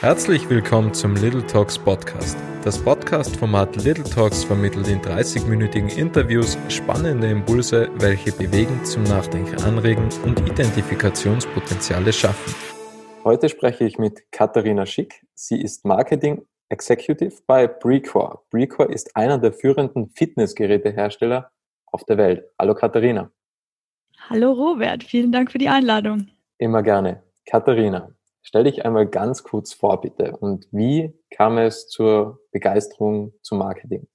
[0.00, 2.38] Herzlich willkommen zum Little Talks Podcast.
[2.62, 10.08] Das Podcast-Format Little Talks vermittelt in 30-minütigen Interviews spannende Impulse, welche bewegen, zum Nachdenken anregen
[10.24, 12.54] und Identifikationspotenziale schaffen.
[13.24, 15.26] Heute spreche ich mit Katharina Schick.
[15.34, 18.44] Sie ist Marketing Executive bei Precor.
[18.50, 21.50] Precor ist einer der führenden Fitnessgerätehersteller
[21.86, 22.44] auf der Welt.
[22.56, 23.32] Hallo Katharina.
[24.30, 26.28] Hallo Robert, vielen Dank für die Einladung.
[26.58, 27.24] Immer gerne.
[27.46, 30.36] Katharina, Stell dich einmal ganz kurz vor, bitte.
[30.36, 34.06] Und wie kam es zur Begeisterung zum Marketing?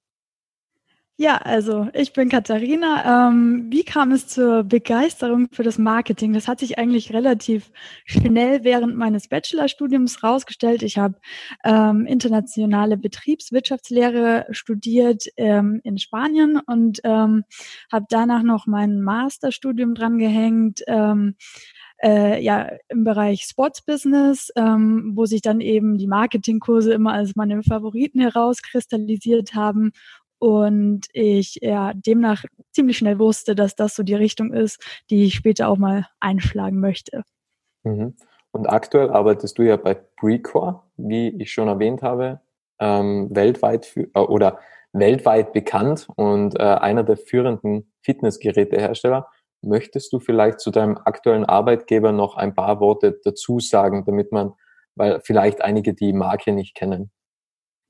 [1.16, 3.28] Ja, also ich bin Katharina.
[3.28, 6.32] Ähm, wie kam es zur Begeisterung für das Marketing?
[6.32, 7.70] Das hat sich eigentlich relativ
[8.04, 10.82] schnell während meines Bachelorstudiums rausgestellt.
[10.82, 11.14] Ich habe
[11.62, 17.44] ähm, internationale Betriebswirtschaftslehre studiert ähm, in Spanien und ähm,
[17.92, 20.82] habe danach noch mein Masterstudium drangehängt.
[22.04, 27.34] Äh, ja im Bereich Sports Business, ähm, wo sich dann eben die Marketingkurse immer als
[27.34, 29.92] meine Favoriten herauskristallisiert haben
[30.38, 35.34] und ich ja demnach ziemlich schnell wusste, dass das so die Richtung ist, die ich
[35.34, 37.22] später auch mal einschlagen möchte.
[37.84, 38.14] Mhm.
[38.50, 42.40] Und aktuell arbeitest du ja bei Precor, wie ich schon erwähnt habe,
[42.78, 44.58] ähm, weltweit für, äh, oder
[44.92, 49.26] weltweit bekannt und äh, einer der führenden Fitnessgerätehersteller.
[49.64, 54.52] Möchtest du vielleicht zu deinem aktuellen Arbeitgeber noch ein paar Worte dazu sagen, damit man,
[54.94, 57.10] weil vielleicht einige die Marke nicht kennen?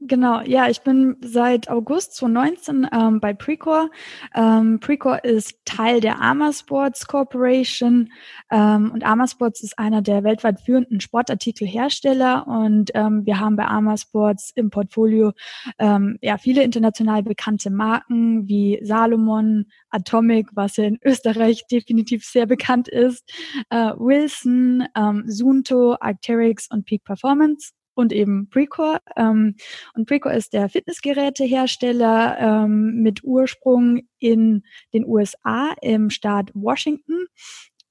[0.06, 3.88] Genau, ja, ich bin seit August 2019 ähm, bei Precor.
[4.34, 8.12] Ähm, Precor ist Teil der Arma Sports Corporation
[8.50, 13.64] ähm, und Arma Sports ist einer der weltweit führenden Sportartikelhersteller und ähm, wir haben bei
[13.64, 15.32] Arma Sports im Portfolio
[15.78, 22.44] ähm, ja viele international bekannte Marken wie Salomon, Atomic, was ja in Österreich definitiv sehr
[22.44, 23.26] bekannt ist,
[23.70, 29.00] äh, Wilson, ähm, Sunto, Arcteryx und Peak Performance und eben Precor.
[29.16, 29.56] Ähm,
[29.94, 34.62] und Precor ist der Fitnessgerätehersteller ähm, mit Ursprung in
[34.92, 37.26] den USA im Staat Washington.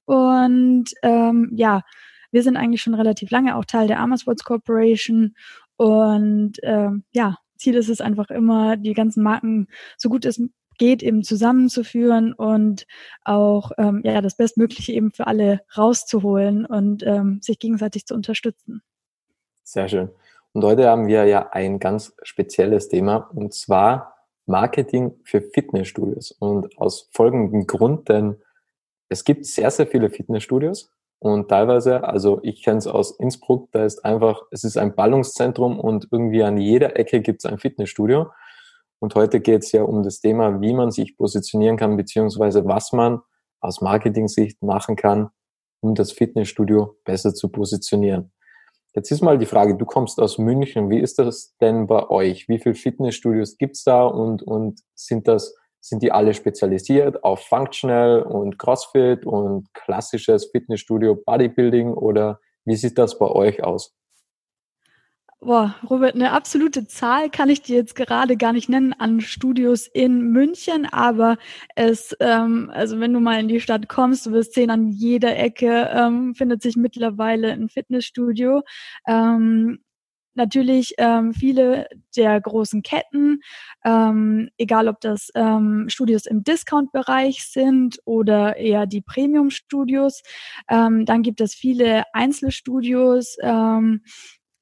[0.04, 1.82] Und ähm, ja,
[2.30, 5.34] wir sind eigentlich schon relativ lange auch Teil der Arma Sports Corporation.
[5.76, 10.40] Und ähm, ja, Ziel ist es einfach immer, die ganzen Marken so gut es
[10.78, 12.86] geht eben zusammenzuführen und
[13.22, 18.82] auch ähm, ja das Bestmögliche eben für alle rauszuholen und ähm, sich gegenseitig zu unterstützen.
[19.64, 20.10] Sehr schön.
[20.52, 24.14] Und heute haben wir ja ein ganz spezielles Thema und zwar
[24.46, 26.32] Marketing für Fitnessstudios.
[26.32, 28.36] Und aus folgendem Grund, denn
[29.08, 33.86] es gibt sehr, sehr viele Fitnessstudios und teilweise, also ich kenne es aus Innsbruck, da
[33.86, 38.30] ist einfach, es ist ein Ballungszentrum und irgendwie an jeder Ecke gibt es ein Fitnessstudio.
[38.98, 42.92] Und heute geht es ja um das Thema, wie man sich positionieren kann, beziehungsweise was
[42.92, 43.22] man
[43.60, 45.30] aus Marketing-Sicht machen kann,
[45.80, 48.33] um das Fitnessstudio besser zu positionieren.
[48.96, 52.48] Jetzt ist mal die Frage, du kommst aus München, wie ist das denn bei euch?
[52.48, 58.22] Wie viele Fitnessstudios gibt's da und, und sind das, sind die alle spezialisiert auf Functional
[58.22, 63.92] und CrossFit und klassisches Fitnessstudio Bodybuilding oder wie sieht das bei euch aus?
[65.44, 69.86] Boah, Robert, eine absolute Zahl kann ich dir jetzt gerade gar nicht nennen an Studios
[69.86, 71.36] in München, aber
[71.76, 75.36] es, ähm, also wenn du mal in die Stadt kommst, du wirst sehen, an jeder
[75.36, 78.62] Ecke ähm, findet sich mittlerweile ein Fitnessstudio.
[79.06, 79.80] Ähm,
[80.32, 83.40] natürlich ähm, viele der großen Ketten,
[83.84, 90.22] ähm, egal ob das ähm, Studios im Discount-Bereich sind oder eher die Premium-Studios.
[90.70, 93.36] Ähm, dann gibt es viele Einzelstudios.
[93.42, 94.00] Ähm,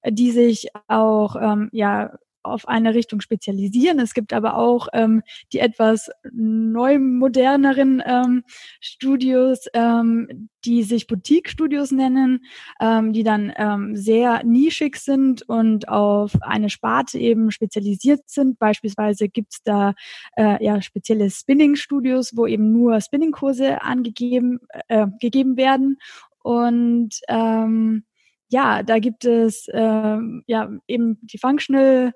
[0.08, 3.98] die sich auch ähm, ja auf eine Richtung spezialisieren.
[4.00, 8.44] Es gibt aber auch ähm, die etwas neu moderneren ähm,
[8.80, 12.44] Studios, ähm, die sich Boutique-Studios nennen,
[12.80, 18.58] ähm, die dann ähm, sehr nischig sind und auf eine Sparte eben spezialisiert sind.
[18.58, 19.94] Beispielsweise gibt's da
[20.36, 25.98] äh, ja spezielle Spinning-Studios, wo eben nur Spinning-Kurse angegeben äh, gegeben werden
[26.42, 28.04] und ähm,
[28.52, 32.12] ja, da gibt es ähm, ja eben die Functional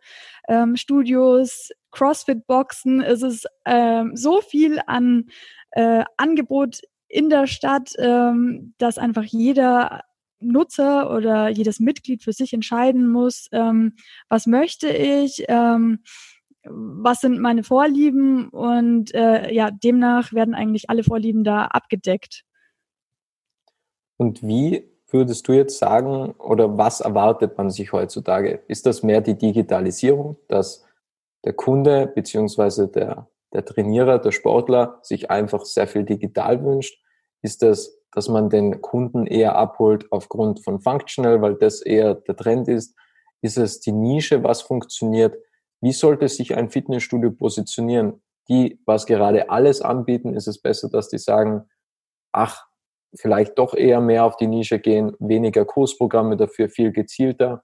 [0.48, 3.00] ähm, Studios, CrossFit Boxen.
[3.00, 5.30] Es ist ähm, so viel an
[5.70, 10.02] äh, Angebot in der Stadt, ähm, dass einfach jeder
[10.38, 13.94] Nutzer oder jedes Mitglied für sich entscheiden muss, ähm,
[14.28, 16.00] was möchte ich, ähm,
[16.64, 22.44] was sind meine Vorlieben und äh, ja, demnach werden eigentlich alle Vorlieben da abgedeckt.
[24.18, 28.60] Und wie würdest du jetzt sagen oder was erwartet man sich heutzutage?
[28.68, 30.84] Ist das mehr die Digitalisierung, dass
[31.44, 37.02] der Kunde beziehungsweise der, der Trainierer, der Sportler sich einfach sehr viel digital wünscht?
[37.42, 42.36] Ist das, dass man den Kunden eher abholt aufgrund von Functional, weil das eher der
[42.36, 42.94] Trend ist?
[43.40, 45.34] Ist es die Nische, was funktioniert?
[45.80, 48.22] Wie sollte sich ein Fitnessstudio positionieren?
[48.48, 51.64] Die, was gerade alles anbieten, ist es besser, dass die sagen,
[52.32, 52.66] ach,
[53.16, 57.62] vielleicht doch eher mehr auf die Nische gehen, weniger Kursprogramme dafür, viel gezielter?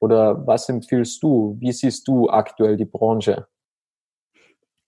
[0.00, 1.56] Oder was empfiehlst du?
[1.60, 3.46] Wie siehst du aktuell die Branche?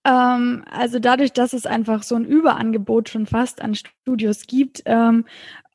[0.07, 5.25] Ähm, also dadurch, dass es einfach so ein Überangebot schon fast an Studios gibt, ähm,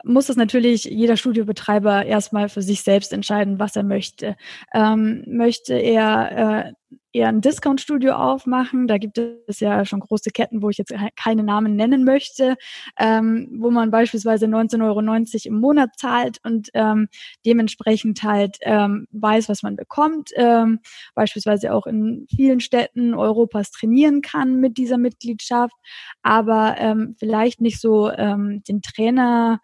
[0.05, 4.37] muss es natürlich jeder Studiobetreiber erstmal für sich selbst entscheiden, was er möchte.
[4.75, 6.73] Ähm, möchte er äh,
[7.13, 8.87] eher ein Discount-Studio aufmachen?
[8.87, 12.57] Da gibt es ja schon große Ketten, wo ich jetzt keine Namen nennen möchte,
[12.99, 15.01] ähm, wo man beispielsweise 19,90 Euro
[15.45, 17.09] im Monat zahlt und ähm,
[17.45, 20.81] dementsprechend halt ähm, weiß, was man bekommt, ähm,
[21.15, 25.77] beispielsweise auch in vielen Städten Europas trainieren kann mit dieser Mitgliedschaft,
[26.23, 29.61] aber ähm, vielleicht nicht so ähm, den Trainer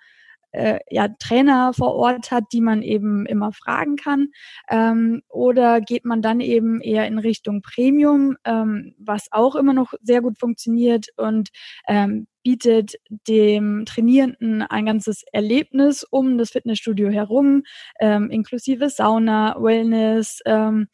[0.52, 4.28] äh, ja, Trainer vor Ort hat, die man eben immer fragen kann?
[4.70, 9.94] Ähm, oder geht man dann eben eher in Richtung Premium, ähm, was auch immer noch
[10.02, 11.50] sehr gut funktioniert und
[11.86, 12.94] ähm, bietet
[13.28, 17.64] dem Trainierenden ein ganzes Erlebnis um das Fitnessstudio herum,
[18.00, 20.88] ähm, inklusive Sauna, Wellness, ähm,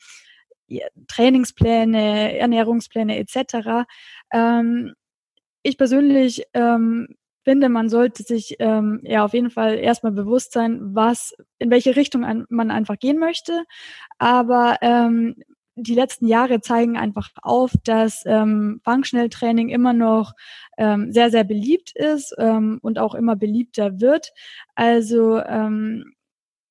[1.09, 3.87] Trainingspläne, Ernährungspläne etc.
[4.33, 4.95] Ähm,
[5.62, 7.09] ich persönlich ähm,
[7.44, 11.96] finde, man sollte sich ähm, ja auf jeden Fall erstmal bewusst sein, was, in welche
[11.96, 13.64] Richtung ein, man einfach gehen möchte.
[14.19, 15.37] Aber ähm,
[15.76, 20.32] die letzten Jahre zeigen einfach auf, dass ähm, Functional Training immer noch
[20.79, 24.32] ähm, sehr, sehr beliebt ist ähm, und auch immer beliebter wird.
[24.75, 26.14] Also ähm,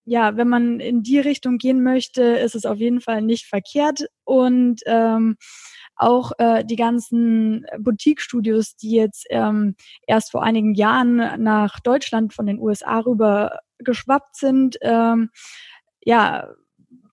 [0.06, 4.06] ja, wenn man in die Richtung gehen möchte, ist es auf jeden Fall nicht verkehrt.
[4.26, 5.38] Und ähm,
[5.96, 9.76] auch äh, die ganzen Boutique-Studios, die jetzt ähm,
[10.08, 15.30] erst vor einigen Jahren nach Deutschland von den USA rüber geschwappt sind, ähm,
[16.04, 16.48] ja,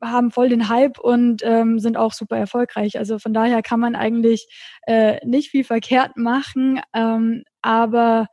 [0.02, 2.98] haben voll den Hype und ähm, sind auch super erfolgreich.
[2.98, 4.46] Also von daher kann man eigentlich
[4.86, 8.28] äh, nicht viel verkehrt machen, ähm, aber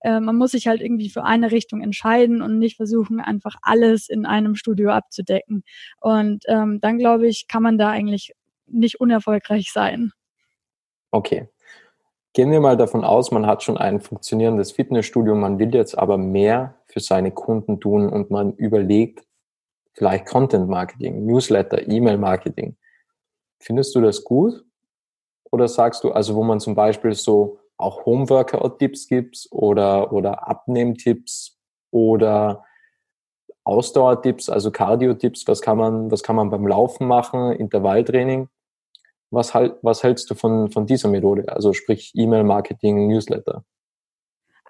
[0.00, 4.08] äh, man muss sich halt irgendwie für eine Richtung entscheiden und nicht versuchen, einfach alles
[4.08, 5.64] in einem Studio abzudecken.
[6.00, 8.32] Und ähm, dann glaube ich, kann man da eigentlich
[8.72, 10.12] nicht unerfolgreich sein.
[11.10, 11.48] Okay.
[12.34, 16.16] Gehen wir mal davon aus, man hat schon ein funktionierendes Fitnessstudio, man will jetzt aber
[16.16, 19.26] mehr für seine Kunden tun und man überlegt
[19.92, 22.76] vielleicht Content Marketing, Newsletter, E-Mail Marketing.
[23.58, 24.64] Findest du das gut?
[25.50, 31.58] Oder sagst du, also wo man zum Beispiel so auch Homeworkout-Tipps gibt oder, oder Abnehmtipps
[31.90, 32.64] oder
[33.64, 38.48] Ausdauertipps, also Cardio-Tipps, was kann man, was kann man beim Laufen machen, Intervalltraining?
[39.32, 41.50] Was, halt, was hältst du von, von dieser Methode?
[41.52, 43.64] Also sprich E-Mail-Marketing, Newsletter.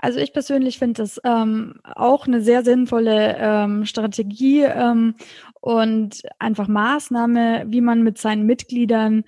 [0.04, 5.14] Also ich persönlich finde das ähm, auch eine sehr sinnvolle ähm, Strategie ähm,
[5.60, 9.22] und einfach Maßnahme, wie man mit seinen Mitgliedern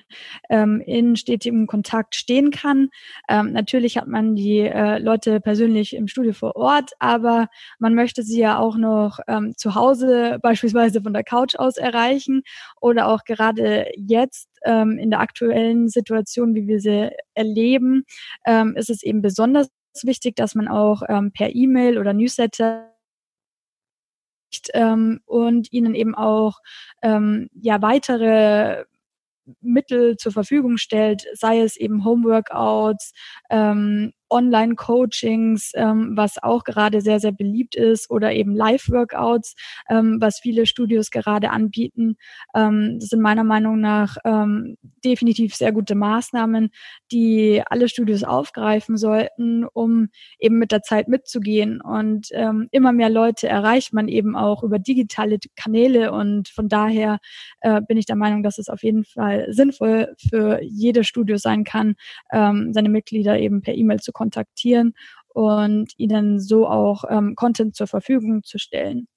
[0.51, 2.89] ähm, in stetigem Kontakt stehen kann.
[3.29, 7.47] Ähm, natürlich hat man die äh, Leute persönlich im Studio vor Ort, aber
[7.79, 12.43] man möchte sie ja auch noch ähm, zu Hause beispielsweise von der Couch aus erreichen
[12.81, 18.03] oder auch gerade jetzt ähm, in der aktuellen Situation, wie wir sie erleben,
[18.45, 19.69] ähm, ist es eben besonders
[20.03, 22.91] wichtig, dass man auch ähm, per E-Mail oder Newsletter
[24.73, 26.59] ähm, und ihnen eben auch
[27.03, 28.85] ähm, ja weitere
[29.61, 33.13] Mittel zur Verfügung stellt, sei es eben Homeworkouts,
[33.51, 39.55] ähm, Online-Coachings, ähm, was auch gerade sehr, sehr beliebt ist, oder eben Live-Workouts,
[39.89, 42.17] ähm, was viele Studios gerade anbieten.
[42.55, 46.71] Ähm, das sind meiner Meinung nach ähm, definitiv sehr gute Maßnahmen,
[47.13, 51.81] die alle Studios aufgreifen sollten, um eben mit der Zeit mitzugehen.
[51.81, 56.13] Und ähm, immer mehr Leute erreicht man eben auch über digitale Kanäle.
[56.13, 57.19] Und von daher
[57.61, 61.65] äh, bin ich der Meinung, dass es auf jeden Fall sinnvoll für jede Studio sein
[61.65, 61.95] kann,
[62.33, 64.95] ähm, seine Mitglieder eben per E-Mail zu kontaktieren
[65.29, 69.09] und ihnen so auch ähm, Content zur Verfügung zu stellen.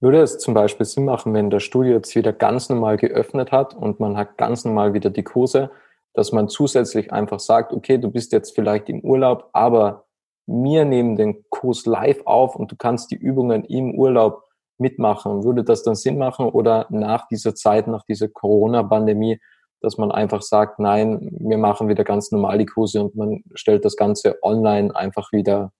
[0.00, 3.74] Würde es zum Beispiel Sinn machen, wenn das Studio jetzt wieder ganz normal geöffnet hat
[3.74, 5.70] und man hat ganz normal wieder die Kurse,
[6.12, 10.06] dass man zusätzlich einfach sagt, okay, du bist jetzt vielleicht im Urlaub, aber
[10.46, 14.44] wir nehmen den Kurs live auf und du kannst die Übungen im Urlaub
[14.78, 15.44] mitmachen.
[15.44, 19.40] Würde das dann Sinn machen oder nach dieser Zeit, nach dieser Corona-Pandemie,
[19.80, 23.84] dass man einfach sagt, nein, wir machen wieder ganz normal die Kurse und man stellt
[23.84, 25.72] das Ganze online einfach wieder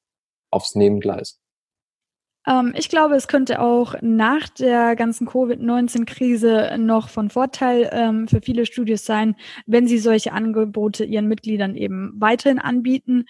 [0.51, 1.41] aufs Nebengleis?
[2.47, 8.41] Ähm, ich glaube, es könnte auch nach der ganzen Covid-19-Krise noch von Vorteil ähm, für
[8.41, 9.37] viele Studios sein,
[9.67, 13.25] wenn sie solche Angebote ihren Mitgliedern eben weiterhin anbieten.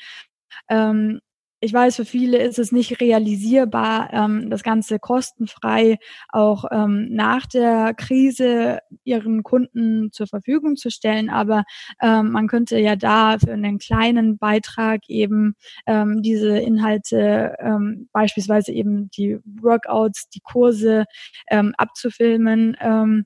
[0.69, 1.21] Ähm,
[1.61, 5.99] ich weiß, für viele ist es nicht realisierbar, ähm, das Ganze kostenfrei
[6.29, 11.31] auch ähm, nach der Krise ihren Kunden zur Verfügung zu stellen.
[11.31, 11.65] Aber
[12.03, 15.55] ähm, man könnte ja da für einen kleinen Beitrag eben
[15.87, 21.05] ähm, diese Inhalte, ähm, beispielsweise eben die Workouts, die Kurse
[21.51, 22.77] ähm, abzufilmen.
[22.81, 23.25] Ähm,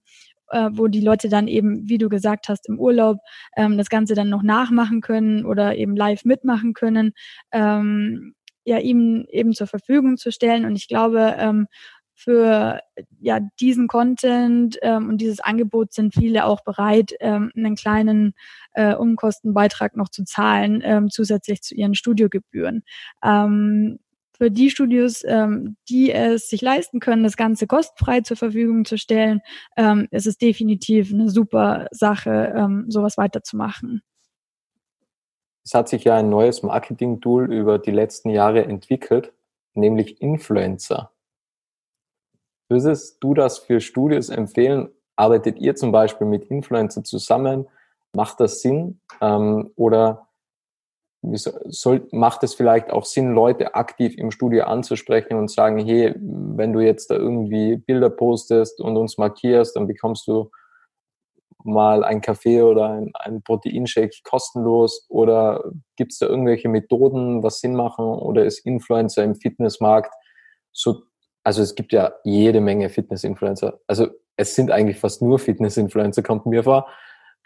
[0.51, 3.19] äh, wo die Leute dann eben, wie du gesagt hast, im Urlaub
[3.57, 7.13] ähm, das Ganze dann noch nachmachen können oder eben live mitmachen können,
[7.53, 10.65] ähm, ja, ihm eben zur Verfügung zu stellen.
[10.65, 11.67] Und ich glaube, ähm,
[12.15, 12.81] für
[13.19, 18.35] ja diesen Content ähm, und dieses Angebot sind viele auch bereit, ähm, einen kleinen
[18.75, 22.83] äh, Umkostenbeitrag noch zu zahlen, ähm, zusätzlich zu ihren Studiogebühren.
[23.25, 23.99] Ähm,
[24.41, 28.97] für die Studios, ähm, die es sich leisten können, das Ganze kostenfrei zur Verfügung zu
[28.97, 29.43] stellen,
[29.77, 34.01] ähm, ist es definitiv eine super Sache, ähm, sowas weiterzumachen.
[35.63, 39.35] Es hat sich ja ein neues Marketing-Tool über die letzten Jahre entwickelt,
[39.75, 41.13] nämlich Influencer.
[42.71, 44.89] Würdest du das für Studios empfehlen?
[45.17, 47.67] Arbeitet ihr zum Beispiel mit Influencer zusammen?
[48.15, 49.01] Macht das Sinn?
[49.21, 50.30] Ähm, oder
[51.23, 56.73] soll, macht es vielleicht auch Sinn, Leute aktiv im Studio anzusprechen und sagen, hey, wenn
[56.73, 60.51] du jetzt da irgendwie Bilder postest und uns markierst, dann bekommst du
[61.63, 65.63] mal ein Kaffee oder ein, ein Proteinshake kostenlos oder
[65.97, 70.15] gibt es da irgendwelche Methoden, was Sinn machen oder ist Influencer im Fitnessmarkt
[70.73, 71.03] so,
[71.45, 73.81] also es gibt ja jede Menge Fitness-Influencer.
[73.87, 76.89] Also es sind eigentlich fast nur Fitness-Influencer, kommt mir vor.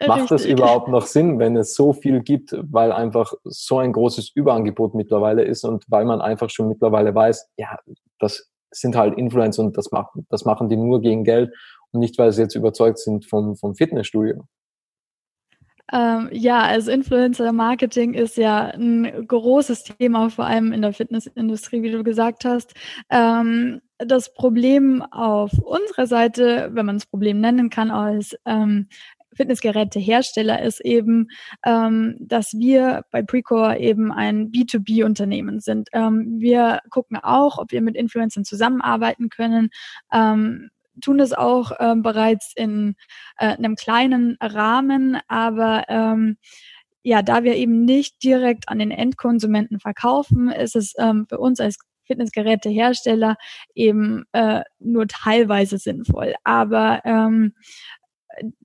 [0.05, 4.31] Macht das überhaupt noch Sinn, wenn es so viel gibt, weil einfach so ein großes
[4.35, 7.77] Überangebot mittlerweile ist und weil man einfach schon mittlerweile weiß, ja,
[8.19, 11.53] das sind halt Influencer und das machen, das machen die nur gegen Geld
[11.91, 14.45] und nicht, weil sie jetzt überzeugt sind vom, vom Fitnessstudio.
[15.93, 21.91] Ähm, ja, also Influencer-Marketing ist ja ein großes Thema, vor allem in der Fitnessindustrie, wie
[21.91, 22.73] du gesagt hast.
[23.09, 28.89] Ähm, das Problem auf unserer Seite, wenn man es Problem nennen kann, als ähm,
[29.35, 31.27] Fitnessgerätehersteller ist eben,
[31.65, 35.89] ähm, dass wir bei Precore eben ein B2B-Unternehmen sind.
[35.93, 39.69] Ähm, wir gucken auch, ob wir mit Influencern zusammenarbeiten können.
[40.11, 40.69] Ähm,
[41.01, 42.95] tun es auch ähm, bereits in
[43.37, 46.37] äh, einem kleinen Rahmen, aber ähm,
[47.03, 51.59] ja, da wir eben nicht direkt an den Endkonsumenten verkaufen, ist es ähm, für uns
[51.59, 53.35] als Fitnessgerätehersteller
[53.75, 56.33] eben äh, nur teilweise sinnvoll.
[56.43, 57.53] Aber ähm,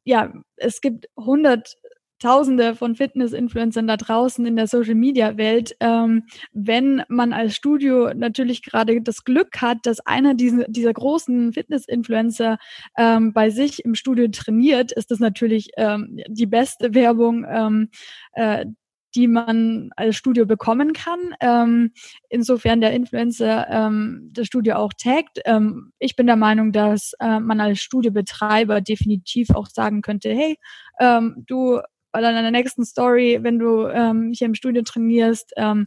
[0.05, 5.77] ja, es gibt hunderttausende von Fitness-Influencern da draußen in der Social-Media-Welt.
[5.81, 11.53] Ähm, wenn man als Studio natürlich gerade das Glück hat, dass einer dieser, dieser großen
[11.53, 12.59] Fitness-Influencer
[12.99, 17.89] ähm, bei sich im Studio trainiert, ist das natürlich ähm, die beste Werbung, ähm,
[18.33, 18.67] äh,
[19.15, 21.35] die man als Studio bekommen kann.
[21.41, 21.93] Ähm,
[22.29, 25.41] insofern der Influencer ähm, das Studio auch taggt.
[25.45, 30.57] Ähm, ich bin der Meinung, dass äh, man als Studiobetreiber definitiv auch sagen könnte, hey,
[31.01, 31.81] ähm, du
[32.13, 35.87] bei deiner nächsten Story, wenn du ähm, hier im Studio trainierst, ähm,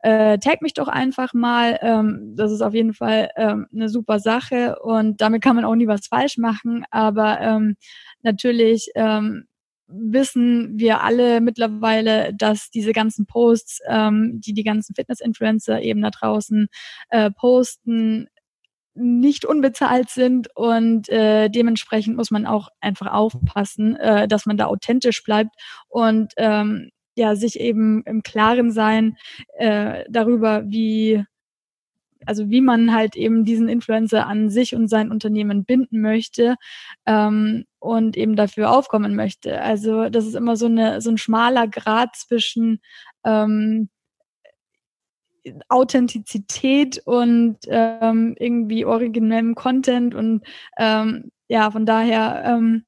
[0.00, 1.78] äh, tag mich doch einfach mal.
[1.82, 5.74] Ähm, das ist auf jeden Fall ähm, eine super Sache und damit kann man auch
[5.74, 6.84] nie was falsch machen.
[6.90, 7.76] Aber ähm,
[8.22, 9.46] natürlich ähm,
[9.88, 16.10] wissen wir alle mittlerweile, dass diese ganzen Posts, ähm, die die ganzen Fitness-Influencer eben da
[16.10, 16.68] draußen
[17.10, 18.28] äh, posten,
[18.94, 24.66] nicht unbezahlt sind und äh, dementsprechend muss man auch einfach aufpassen, äh, dass man da
[24.66, 25.54] authentisch bleibt
[25.88, 29.16] und ähm, ja sich eben im Klaren sein
[29.58, 31.24] äh, darüber, wie
[32.24, 36.56] also wie man halt eben diesen Influencer an sich und sein Unternehmen binden möchte
[37.06, 39.60] ähm, und eben dafür aufkommen möchte.
[39.60, 42.80] Also das ist immer so eine so ein schmaler Grad zwischen
[43.24, 43.88] ähm,
[45.68, 50.44] Authentizität und ähm, irgendwie originellem Content und
[50.78, 52.84] ähm, ja, von daher ähm,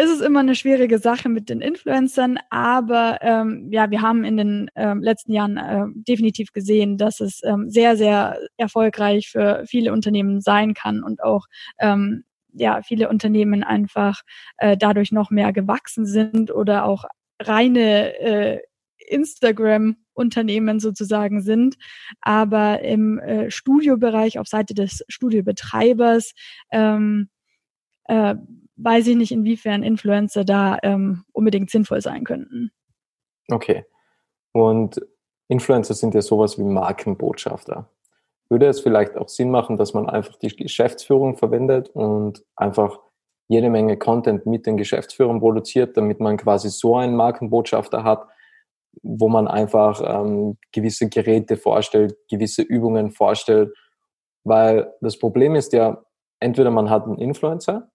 [0.00, 4.36] ist es immer eine schwierige Sache mit den Influencern, aber ähm, ja, wir haben in
[4.36, 9.92] den ähm, letzten Jahren äh, definitiv gesehen, dass es ähm, sehr, sehr erfolgreich für viele
[9.92, 11.46] Unternehmen sein kann und auch
[11.78, 14.22] ähm, ja, viele Unternehmen einfach
[14.56, 17.04] äh, dadurch noch mehr gewachsen sind oder auch
[17.38, 18.60] reine äh,
[19.08, 21.76] Instagram-Unternehmen sozusagen sind.
[22.22, 26.32] Aber im äh, Studiobereich auf Seite des Studiobetreibers
[26.70, 27.28] ähm,
[28.04, 28.34] äh,
[28.82, 32.70] weiß ich nicht, inwiefern Influencer da ähm, unbedingt sinnvoll sein könnten.
[33.50, 33.84] Okay.
[34.52, 35.00] Und
[35.48, 37.88] Influencer sind ja sowas wie Markenbotschafter.
[38.48, 42.98] Würde es vielleicht auch Sinn machen, dass man einfach die Geschäftsführung verwendet und einfach
[43.48, 48.26] jede Menge Content mit den Geschäftsführern produziert, damit man quasi so einen Markenbotschafter hat,
[49.02, 53.76] wo man einfach ähm, gewisse Geräte vorstellt, gewisse Übungen vorstellt.
[54.44, 56.02] Weil das Problem ist ja,
[56.38, 57.89] entweder man hat einen Influencer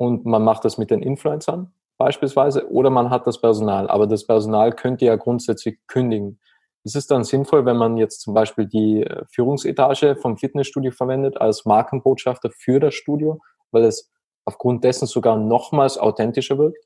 [0.00, 3.90] und man macht das mit den Influencern beispielsweise, oder man hat das Personal.
[3.90, 6.40] Aber das Personal könnte ja grundsätzlich kündigen.
[6.84, 11.38] Ist es dann sinnvoll, wenn man jetzt zum Beispiel die äh, Führungsetage vom Fitnessstudio verwendet
[11.38, 13.40] als Markenbotschafter für das Studio,
[13.72, 14.10] weil es
[14.46, 16.82] aufgrund dessen sogar nochmals authentischer wirkt?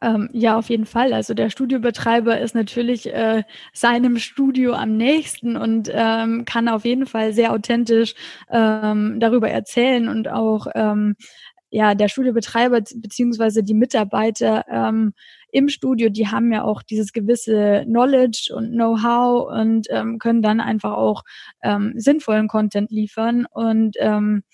[0.00, 1.12] Ähm, ja, auf jeden Fall.
[1.12, 3.42] Also der Studiobetreiber ist natürlich äh,
[3.74, 8.14] seinem Studio am nächsten und ähm, kann auf jeden Fall sehr authentisch
[8.50, 11.16] ähm, darüber erzählen und auch ähm,
[11.74, 15.12] ja der Studiobetreiber beziehungsweise die Mitarbeiter ähm,
[15.50, 20.60] im Studio, die haben ja auch dieses gewisse Knowledge und Know-how und ähm, können dann
[20.60, 21.24] einfach auch
[21.62, 23.46] ähm, sinnvollen Content liefern.
[23.50, 24.44] Und ähm,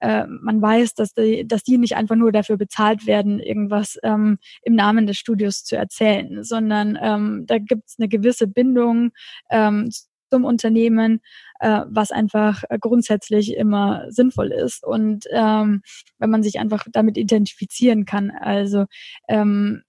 [0.00, 4.38] äh, man weiß, dass die, dass die nicht einfach nur dafür bezahlt werden, irgendwas ähm,
[4.62, 9.12] im Namen des Studios zu erzählen, sondern ähm, da gibt es eine gewisse Bindung
[9.48, 9.90] ähm,
[10.34, 11.20] zum Unternehmen,
[11.60, 14.84] äh, was einfach grundsätzlich immer sinnvoll ist.
[14.84, 15.82] Und ähm,
[16.18, 18.32] wenn man sich einfach damit identifizieren kann.
[18.32, 18.86] Also
[19.28, 19.84] ähm,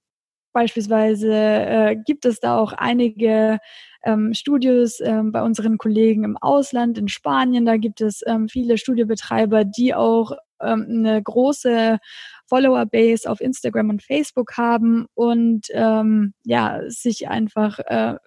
[0.54, 3.58] beispielsweise äh, gibt es da auch einige
[4.04, 7.66] ähm, Studios ähm, bei unseren Kollegen im Ausland, in Spanien.
[7.66, 11.98] Da gibt es ähm, viele Studiobetreiber, die auch ähm, eine große
[12.46, 18.18] Follower-Base auf Instagram und Facebook haben und ähm, ja, sich einfach äh,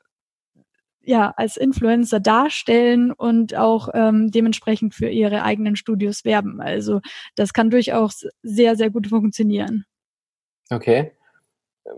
[1.09, 6.61] ja, als Influencer darstellen und auch ähm, dementsprechend für ihre eigenen Studios werben.
[6.61, 7.01] Also
[7.35, 9.85] das kann durchaus sehr, sehr gut funktionieren.
[10.71, 11.13] Okay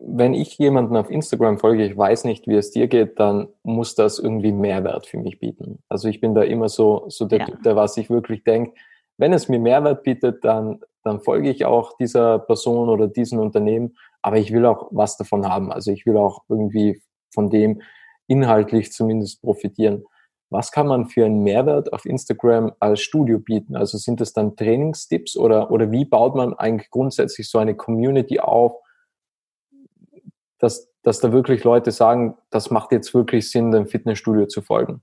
[0.00, 3.94] wenn ich jemanden auf Instagram folge, ich weiß nicht, wie es dir geht, dann muss
[3.94, 5.82] das irgendwie Mehrwert für mich bieten.
[5.88, 7.44] Also ich bin da immer so, so der ja.
[7.46, 8.74] Typ, der was ich wirklich denke,
[9.18, 13.96] wenn es mir Mehrwert bietet, dann, dann folge ich auch dieser Person oder diesem Unternehmen,
[14.22, 15.72] aber ich will auch was davon haben.
[15.72, 17.02] Also ich will auch irgendwie
[17.32, 17.82] von dem
[18.30, 20.04] inhaltlich zumindest profitieren.
[20.50, 23.76] Was kann man für einen Mehrwert auf Instagram als Studio bieten?
[23.76, 28.40] Also sind das dann Trainingstipps oder, oder wie baut man eigentlich grundsätzlich so eine Community
[28.40, 28.74] auf,
[30.58, 35.02] dass, dass da wirklich Leute sagen, das macht jetzt wirklich Sinn, dem Fitnessstudio zu folgen?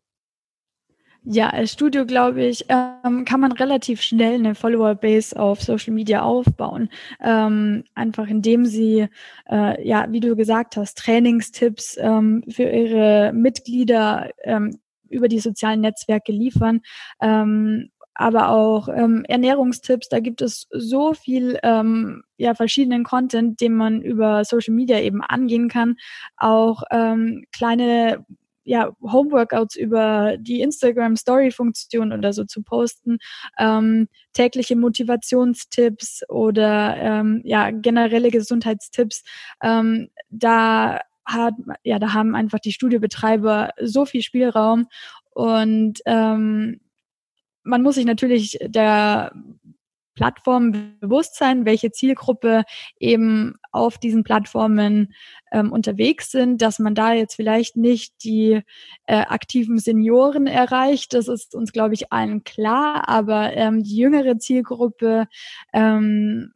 [1.30, 6.22] Ja, als Studio, glaube ich, ähm, kann man relativ schnell eine Follower-Base auf Social Media
[6.22, 6.90] aufbauen.
[7.22, 9.10] Ähm, einfach indem sie,
[9.50, 15.82] äh, ja, wie du gesagt hast, Trainingstipps ähm, für ihre Mitglieder ähm, über die sozialen
[15.82, 16.80] Netzwerke liefern
[17.22, 20.10] ähm, aber auch ähm, Ernährungstipps.
[20.10, 25.22] Da gibt es so viel ähm, ja verschiedenen Content, den man über Social Media eben
[25.22, 25.98] angehen kann.
[26.38, 28.26] Auch ähm, kleine
[28.68, 33.18] ja, Homeworkouts über die Instagram Story Funktion oder so zu posten,
[33.58, 39.24] ähm, tägliche Motivationstipps oder ähm, ja generelle Gesundheitstipps.
[39.64, 41.54] Ähm, da hat
[41.84, 44.88] ja, da haben einfach die Studiobetreiber so viel Spielraum
[45.32, 46.82] und ähm,
[47.64, 49.32] man muss sich natürlich der
[50.18, 52.64] Plattform bewusst sein, welche Zielgruppe
[53.00, 55.14] eben auf diesen Plattformen
[55.52, 58.62] ähm, unterwegs sind, dass man da jetzt vielleicht nicht die
[59.06, 61.14] äh, aktiven Senioren erreicht.
[61.14, 65.28] Das ist uns, glaube ich, allen klar, aber ähm, die jüngere Zielgruppe
[65.72, 66.52] ähm,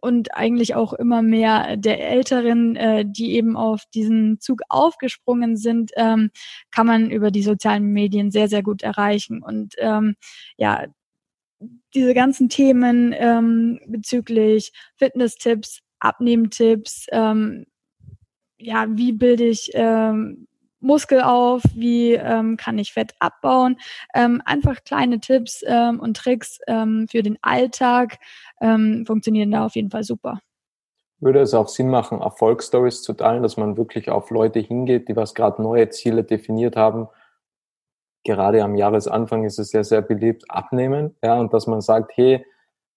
[0.00, 5.90] und eigentlich auch immer mehr der Älteren, äh, die eben auf diesen Zug aufgesprungen sind,
[5.96, 6.30] ähm,
[6.70, 9.42] kann man über die sozialen Medien sehr, sehr gut erreichen.
[9.42, 10.14] Und ähm,
[10.56, 10.86] ja,
[11.94, 17.66] diese ganzen Themen ähm, bezüglich Fitness-Tipps, Abnehmtipps, ähm,
[18.58, 20.46] ja, wie bilde ich ähm,
[20.80, 23.76] Muskel auf, wie ähm, kann ich Fett abbauen.
[24.14, 28.18] Ähm, einfach kleine Tipps ähm, und Tricks ähm, für den Alltag
[28.60, 30.40] ähm, funktionieren da auf jeden Fall super.
[31.20, 35.16] Würde es auch Sinn machen, Erfolgsstories zu teilen, dass man wirklich auf Leute hingeht, die
[35.16, 37.08] was gerade neue Ziele definiert haben?
[38.24, 42.44] Gerade am Jahresanfang ist es ja sehr beliebt, abnehmen, ja, und dass man sagt, hey,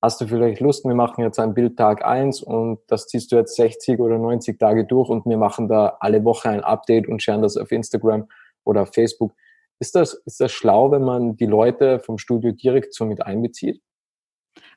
[0.01, 3.35] hast du vielleicht Lust, wir machen jetzt ein Bild Tag eins und das ziehst du
[3.35, 7.21] jetzt 60 oder 90 Tage durch und wir machen da alle Woche ein Update und
[7.21, 8.27] scheren das auf Instagram
[8.63, 9.33] oder auf Facebook.
[9.79, 13.81] Ist das, ist das schlau, wenn man die Leute vom Studio direkt so mit einbezieht?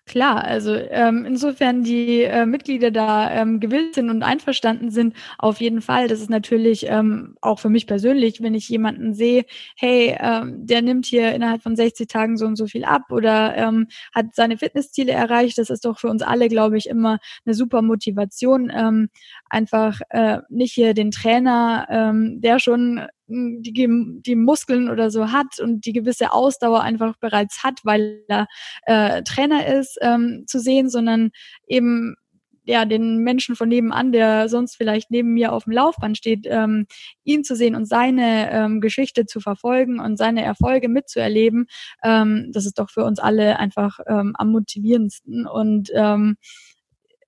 [0.06, 5.60] Klar, also ähm, insofern die äh, Mitglieder da ähm, gewillt sind und einverstanden sind, auf
[5.62, 6.08] jeden Fall.
[6.08, 10.82] Das ist natürlich ähm, auch für mich persönlich, wenn ich jemanden sehe, hey, ähm, der
[10.82, 14.58] nimmt hier innerhalb von 60 Tagen so und so viel ab oder ähm, hat seine
[14.58, 19.08] Fitnessziele erreicht, das ist doch für uns alle, glaube ich, immer eine super Motivation, ähm,
[19.48, 23.88] einfach äh, nicht hier den Trainer, ähm, der schon die,
[24.26, 28.46] die Muskeln oder so hat und die gewisse Ausdauer einfach bereits hat, weil er
[28.86, 31.30] äh, Trainer ist, ähm, zu sehen, sondern
[31.66, 32.16] eben
[32.64, 36.86] ja den Menschen von nebenan, der sonst vielleicht neben mir auf dem Laufband steht, ähm,
[37.24, 41.66] ihn zu sehen und seine ähm, Geschichte zu verfolgen und seine Erfolge mitzuerleben,
[42.02, 46.36] ähm, das ist doch für uns alle einfach ähm, am motivierendsten und ähm,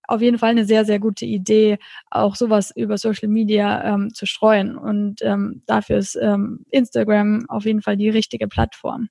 [0.09, 1.79] auf jeden Fall eine sehr, sehr gute Idee,
[2.11, 4.77] auch sowas über Social Media ähm, zu streuen.
[4.77, 9.09] Und ähm, dafür ist ähm, Instagram auf jeden Fall die richtige Plattform.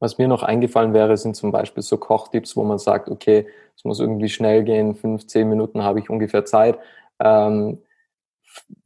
[0.00, 3.84] Was mir noch eingefallen wäre, sind zum Beispiel so Kochtipps, wo man sagt, okay, es
[3.84, 6.78] muss irgendwie schnell gehen, fünf, zehn Minuten habe ich ungefähr Zeit.
[7.18, 7.78] Ähm,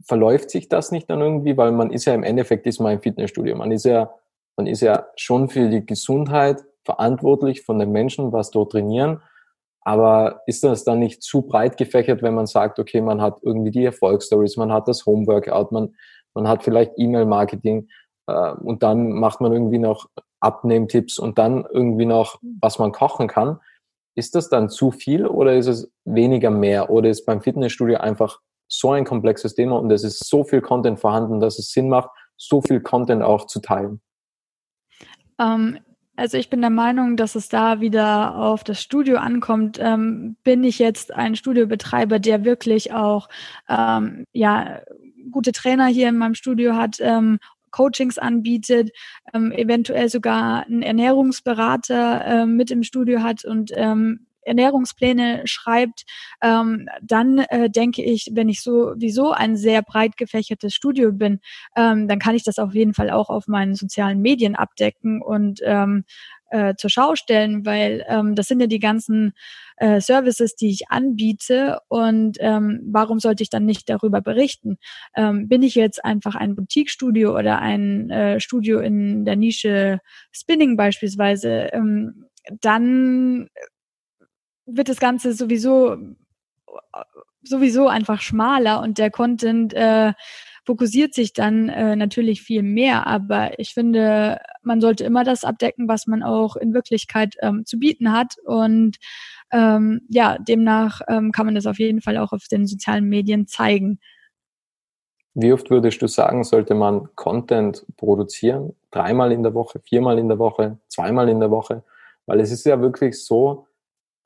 [0.05, 1.57] verläuft sich das nicht dann irgendwie?
[1.57, 3.57] Weil man ist ja im Endeffekt ist man im Fitnessstudio.
[3.57, 4.15] Man ist ja,
[4.57, 9.21] man ist ja schon für die Gesundheit verantwortlich von den Menschen, was dort trainieren.
[9.89, 13.71] Aber ist das dann nicht zu breit gefächert, wenn man sagt, okay, man hat irgendwie
[13.71, 15.95] die Erfolgsstories, man hat das Homeworkout, man,
[16.35, 17.89] man hat vielleicht E-Mail-Marketing
[18.27, 23.29] äh, und dann macht man irgendwie noch Abnehmtipps und dann irgendwie noch, was man kochen
[23.29, 23.61] kann.
[24.15, 26.91] Ist das dann zu viel oder ist es weniger mehr?
[26.91, 31.01] Oder ist beim Fitnessstudio einfach so ein komplexes Thema und es ist so viel Content
[31.01, 34.03] vorhanden, dass es Sinn macht, so viel Content auch zu teilen?
[35.41, 35.79] Ähm,
[36.19, 39.79] also ich bin der Meinung, dass es da wieder auf das Studio ankommt.
[39.81, 43.29] Ähm, bin ich jetzt ein Studiobetreiber, der wirklich auch
[43.69, 44.81] ähm, ja
[45.31, 47.39] gute Trainer hier in meinem Studio hat, ähm,
[47.71, 48.91] Coachings anbietet,
[49.33, 56.05] ähm, eventuell sogar einen Ernährungsberater äh, mit im Studio hat und ähm, Ernährungspläne schreibt,
[56.43, 61.41] ähm, dann äh, denke ich, wenn ich sowieso ein sehr breit gefächertes Studio bin,
[61.77, 65.61] ähm, dann kann ich das auf jeden Fall auch auf meinen sozialen Medien abdecken und
[65.63, 66.05] ähm,
[66.51, 69.33] äh, zur Schau stellen, weil ähm, das sind ja die ganzen
[69.77, 74.79] äh, Services, die ich anbiete und ähm, warum sollte ich dann nicht darüber berichten?
[75.15, 80.01] Ähm, bin ich jetzt einfach ein Boutique-Studio oder ein äh, Studio in der Nische
[80.33, 82.25] Spinning beispielsweise, ähm,
[82.61, 83.49] dann
[84.69, 85.97] wird das Ganze sowieso
[87.43, 90.13] sowieso einfach schmaler und der Content äh,
[90.65, 93.07] fokussiert sich dann äh, natürlich viel mehr.
[93.07, 97.79] Aber ich finde, man sollte immer das abdecken, was man auch in Wirklichkeit ähm, zu
[97.79, 98.35] bieten hat.
[98.45, 98.99] Und
[99.51, 103.47] ähm, ja, demnach ähm, kann man das auf jeden Fall auch auf den sozialen Medien
[103.47, 103.99] zeigen.
[105.33, 108.75] Wie oft würdest du sagen, sollte man Content produzieren?
[108.91, 111.83] Dreimal in der Woche, viermal in der Woche, zweimal in der Woche?
[112.27, 113.68] Weil es ist ja wirklich so,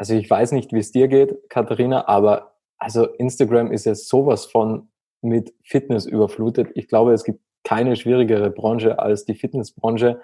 [0.02, 4.46] also ich weiß nicht, wie es dir geht, Katharina, aber also Instagram ist ja sowas
[4.46, 4.88] von
[5.20, 6.70] mit Fitness überflutet.
[6.74, 10.20] Ich glaube, es gibt keine schwierigere Branche als die Fitnessbranche,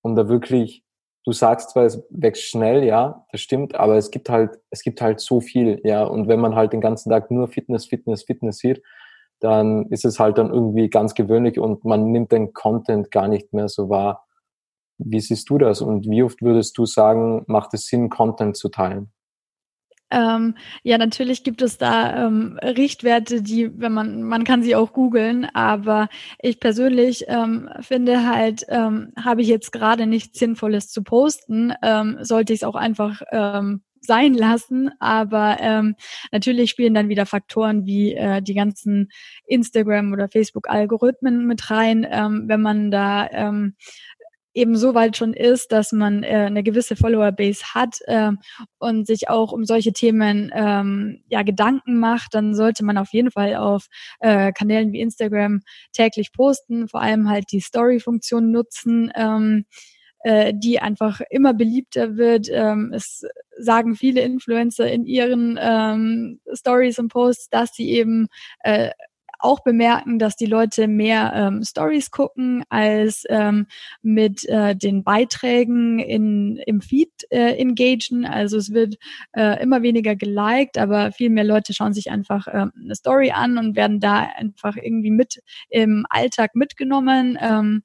[0.00, 0.82] um da wirklich,
[1.26, 5.02] du sagst zwar, es wächst schnell, ja, das stimmt, aber es gibt halt, es gibt
[5.02, 8.60] halt so viel, ja, und wenn man halt den ganzen Tag nur Fitness, Fitness, Fitness
[8.60, 8.82] sieht,
[9.40, 13.52] dann ist es halt dann irgendwie ganz gewöhnlich und man nimmt den Content gar nicht
[13.52, 14.24] mehr so wahr.
[15.04, 18.68] Wie siehst du das und wie oft würdest du sagen, macht es Sinn, Content zu
[18.68, 19.12] teilen?
[20.12, 24.92] Ähm, ja, natürlich gibt es da ähm, Richtwerte, die, wenn man, man kann sie auch
[24.92, 31.02] googeln, aber ich persönlich ähm, finde halt, ähm, habe ich jetzt gerade nichts Sinnvolles zu
[31.02, 34.90] posten, ähm, sollte ich es auch einfach ähm, sein lassen.
[34.98, 35.94] Aber ähm,
[36.30, 39.10] natürlich spielen dann wieder Faktoren wie äh, die ganzen
[39.46, 42.06] Instagram- oder Facebook-Algorithmen mit rein.
[42.08, 43.76] Ähm, wenn man da ähm,
[44.54, 48.32] eben so weit schon ist, dass man äh, eine gewisse Follower-Base hat äh,
[48.78, 53.30] und sich auch um solche Themen ähm, ja Gedanken macht, dann sollte man auf jeden
[53.30, 53.86] Fall auf
[54.20, 55.60] äh, Kanälen wie Instagram
[55.92, 59.10] täglich posten, vor allem halt die Story-Funktion nutzen.
[59.14, 59.64] Ähm,
[60.24, 62.46] äh, die einfach immer beliebter wird.
[62.48, 63.24] Ähm, es
[63.58, 68.28] sagen viele Influencer in ihren ähm, Stories und Posts, dass sie eben
[68.60, 68.90] äh,
[69.42, 73.66] auch bemerken, dass die Leute mehr ähm, Stories gucken als ähm,
[74.02, 78.24] mit äh, den Beiträgen in, im Feed äh, engagen.
[78.26, 78.96] Also es wird
[79.32, 83.58] äh, immer weniger geliked, aber viel mehr Leute schauen sich einfach äh, eine Story an
[83.58, 87.38] und werden da einfach irgendwie mit im Alltag mitgenommen.
[87.40, 87.82] Ähm,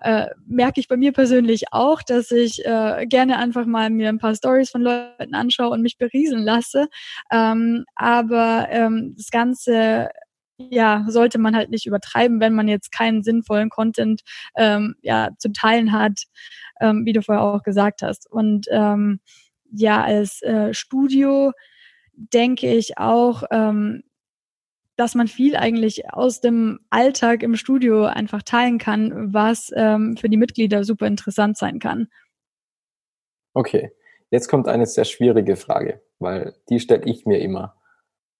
[0.00, 4.18] äh, merke ich bei mir persönlich auch, dass ich äh, gerne einfach mal mir ein
[4.18, 6.88] paar Stories von Leuten anschaue und mich berieseln lasse.
[7.32, 10.10] Ähm, aber ähm, das Ganze
[10.58, 14.22] ja, sollte man halt nicht übertreiben, wenn man jetzt keinen sinnvollen Content
[14.56, 16.24] ähm, ja, zu teilen hat,
[16.80, 18.30] ähm, wie du vorher auch gesagt hast.
[18.30, 19.20] Und ähm,
[19.70, 21.52] ja, als äh, Studio
[22.12, 24.02] denke ich auch, ähm,
[24.96, 30.28] dass man viel eigentlich aus dem Alltag im Studio einfach teilen kann, was ähm, für
[30.28, 32.08] die Mitglieder super interessant sein kann.
[33.54, 33.92] Okay,
[34.30, 37.76] jetzt kommt eine sehr schwierige Frage, weil die stelle ich mir immer.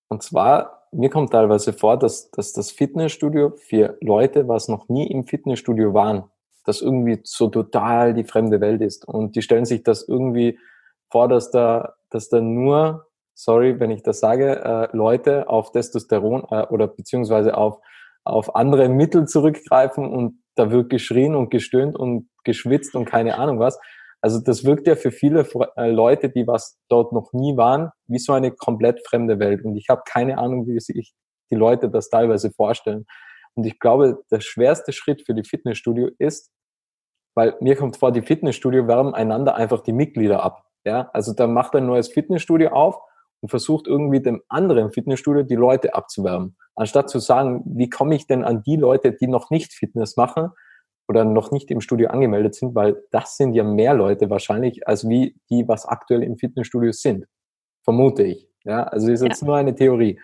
[0.09, 5.07] Und zwar mir kommt teilweise vor, dass, dass das Fitnessstudio für Leute, was noch nie
[5.07, 6.25] im Fitnessstudio waren,
[6.65, 9.07] das irgendwie so total die fremde Welt ist.
[9.07, 10.59] Und die stellen sich das irgendwie
[11.11, 13.07] vor, dass da, dass da nur
[13.39, 17.79] sorry, wenn ich das sage, äh, Leute auf Testosteron äh, oder beziehungsweise auf,
[18.25, 23.61] auf andere Mittel zurückgreifen und da wird geschrien und gestöhnt und geschwitzt und keine Ahnung
[23.61, 23.79] was.
[24.21, 28.19] Also das wirkt ja für viele äh, Leute, die was dort noch nie waren, wie
[28.19, 29.65] so eine komplett fremde Welt.
[29.65, 31.15] Und ich habe keine Ahnung, wie sich
[31.51, 33.07] die Leute das teilweise vorstellen.
[33.55, 36.51] Und ich glaube, der schwerste Schritt für die Fitnessstudio ist,
[37.35, 40.65] weil mir kommt vor, die Fitnessstudio werben einander einfach die Mitglieder ab.
[40.85, 42.99] Ja, also da macht ein neues Fitnessstudio auf
[43.41, 46.57] und versucht irgendwie dem anderen Fitnessstudio die Leute abzuwerben.
[46.75, 50.53] Anstatt zu sagen, wie komme ich denn an die Leute, die noch nicht Fitness machen
[51.09, 55.09] oder noch nicht im Studio angemeldet sind, weil das sind ja mehr Leute wahrscheinlich, als
[55.09, 57.27] wie die, was aktuell im Fitnessstudio sind.
[57.83, 58.49] Vermute ich.
[58.65, 59.47] Ja, also ist jetzt ja.
[59.47, 60.21] nur eine Theorie.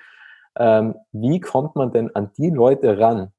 [0.56, 3.32] Ähm, wie kommt man denn an die Leute ran,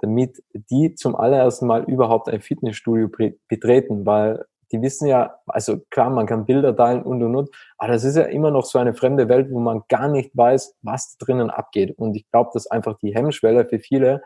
[0.00, 3.10] damit die zum allerersten Mal überhaupt ein Fitnessstudio
[3.48, 4.06] betreten?
[4.06, 8.04] Weil die wissen ja, also klar, man kann Bilder teilen und und und, aber das
[8.04, 11.50] ist ja immer noch so eine fremde Welt, wo man gar nicht weiß, was drinnen
[11.50, 11.98] abgeht.
[11.98, 14.22] Und ich glaube, dass einfach die Hemmschwelle für viele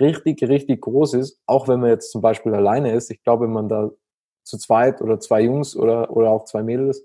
[0.00, 3.10] richtig, richtig groß ist, auch wenn man jetzt zum Beispiel alleine ist.
[3.10, 3.90] Ich glaube, wenn man da
[4.44, 7.04] zu zweit oder zwei Jungs oder, oder auch zwei Mädels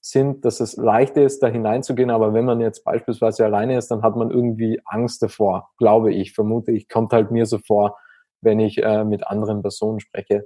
[0.00, 2.10] sind, dass es leichter ist, da hineinzugehen.
[2.10, 6.32] Aber wenn man jetzt beispielsweise alleine ist, dann hat man irgendwie Angst davor, glaube ich,
[6.32, 7.98] vermute ich, kommt halt mir so vor,
[8.40, 10.44] wenn ich äh, mit anderen Personen spreche.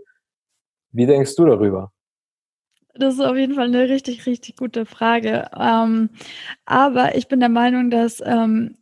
[0.90, 1.92] Wie denkst du darüber?
[2.96, 5.50] Das ist auf jeden Fall eine richtig, richtig gute Frage.
[5.58, 6.10] Ähm,
[6.64, 8.76] aber ich bin der Meinung, dass ähm,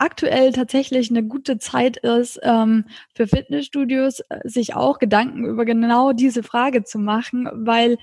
[0.00, 6.12] aktuell tatsächlich eine gute Zeit ist, ähm, für Fitnessstudios äh, sich auch Gedanken über genau
[6.12, 7.98] diese Frage zu machen, weil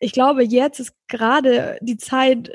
[0.00, 2.50] ich glaube, jetzt ist gerade die Zeit,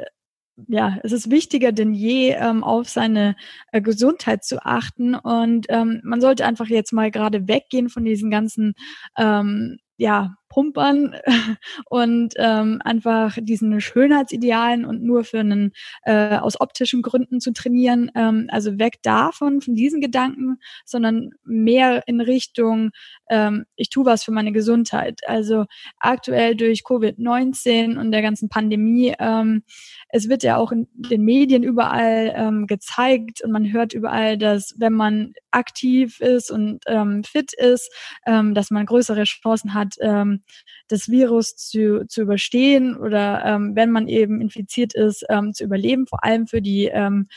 [0.68, 3.36] ja, es ist wichtiger denn je, ähm, auf seine
[3.72, 5.16] äh, Gesundheit zu achten.
[5.16, 8.74] Und ähm, man sollte einfach jetzt mal gerade weggehen von diesen ganzen
[9.18, 11.16] ähm, ja, Pumpern
[11.90, 15.72] und ähm, einfach diesen Schönheitsidealen und nur für einen
[16.04, 18.12] äh, aus optischen Gründen zu trainieren.
[18.16, 22.92] Ähm, also weg davon, von diesen Gedanken, sondern mehr in Richtung,
[23.30, 25.22] ähm, ich tue was für meine Gesundheit.
[25.26, 25.66] Also
[26.00, 29.64] aktuell durch Covid-19 und der ganzen Pandemie, ähm,
[30.10, 34.76] es wird ja auch in den Medien überall ähm, gezeigt und man hört überall, dass
[34.78, 37.90] wenn man aktiv ist und ähm, fit ist,
[38.26, 40.41] ähm, dass man größere Chancen hat, ähm,
[40.88, 46.08] das Virus zu, zu überstehen oder ähm, wenn man eben infiziert ist, ähm, zu überleben,
[46.08, 47.28] vor allem für die ähm,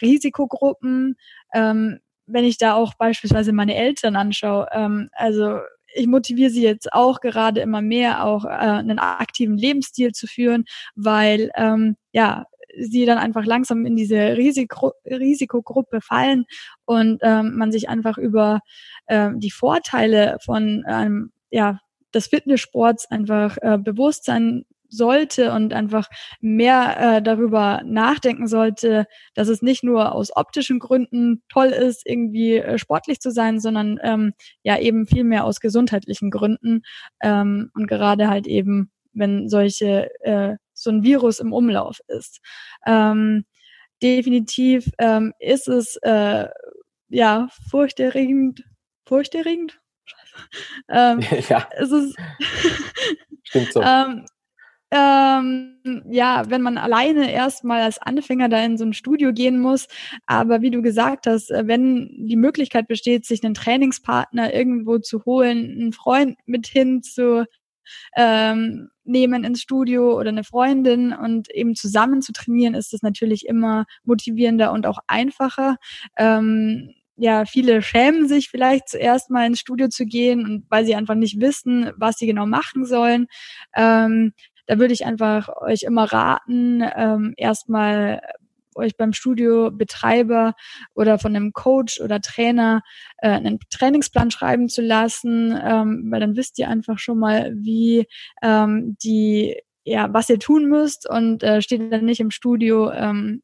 [0.00, 1.16] Risikogruppen.
[1.52, 5.58] Ähm, wenn ich da auch beispielsweise meine Eltern anschaue, ähm, also
[5.94, 10.64] ich motiviere sie jetzt auch gerade immer mehr, auch äh, einen aktiven Lebensstil zu führen,
[10.94, 12.46] weil ähm, ja
[12.78, 16.44] sie dann einfach langsam in diese Risiko Risikogruppe fallen
[16.84, 18.60] und ähm, man sich einfach über
[19.06, 21.80] äh, die Vorteile von einem ja
[22.14, 26.08] des Fitnesssports einfach äh, bewusst sein sollte und einfach
[26.40, 32.56] mehr äh, darüber nachdenken sollte, dass es nicht nur aus optischen Gründen toll ist, irgendwie
[32.56, 36.82] äh, sportlich zu sein, sondern ähm, ja eben viel mehr aus gesundheitlichen Gründen
[37.20, 42.40] ähm, und gerade halt eben, wenn solche äh, so ein Virus im Umlauf ist.
[42.86, 43.44] Ähm,
[44.02, 46.48] definitiv ähm, ist es äh,
[47.08, 48.64] ja furchterregend,
[49.06, 49.80] furchterregend,
[50.88, 51.68] ähm, ja.
[51.76, 52.16] Es ist
[53.44, 53.82] Stimmt so.
[53.82, 54.26] ähm,
[54.92, 59.86] ähm, ja, wenn man alleine erstmal als Anfänger da in so ein Studio gehen muss.
[60.26, 65.24] Aber wie du gesagt hast, äh, wenn die Möglichkeit besteht, sich einen Trainingspartner irgendwo zu
[65.24, 67.46] holen, einen Freund mit hin zu
[68.16, 73.46] ähm, nehmen ins Studio oder eine Freundin und eben zusammen zu trainieren, ist das natürlich
[73.46, 75.76] immer motivierender und auch einfacher.
[76.16, 80.94] Ähm, ja, viele schämen sich vielleicht zuerst mal ins Studio zu gehen und weil sie
[80.94, 83.26] einfach nicht wissen, was sie genau machen sollen.
[83.76, 84.32] Ähm,
[84.66, 88.22] da würde ich einfach euch immer raten, ähm, erstmal
[88.74, 90.54] euch beim Studiobetreiber
[90.94, 92.80] oder von einem Coach oder Trainer
[93.18, 98.06] äh, einen Trainingsplan schreiben zu lassen, ähm, weil dann wisst ihr einfach schon mal, wie
[98.42, 103.42] ähm, die ja, was ihr tun müsst und äh, steht dann nicht im Studio ähm,